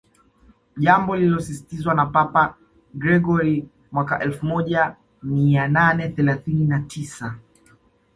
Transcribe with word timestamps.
jambo 0.77 1.15
lililosisitizwa 1.15 1.93
na 1.93 2.05
Papa 2.05 2.57
Gregori 2.93 3.67
mwaka 3.91 4.19
elfu 4.23 4.45
moja 4.45 4.95
mia 5.23 5.67
nane 5.67 6.09
thelathini 6.09 6.65
na 6.67 6.79
tisa 6.81 7.35